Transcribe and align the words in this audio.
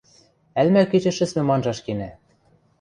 Ӓлмӓ 0.59 0.81
кечӹ 0.91 1.11
шӹцмӹм 1.17 1.51
анжаш 1.55 1.79
кенӓ... 1.85 2.09